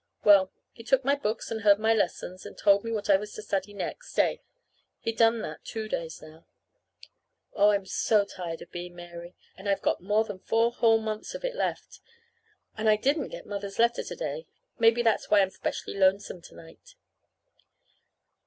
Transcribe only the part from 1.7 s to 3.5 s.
my lessons, and told me what I was to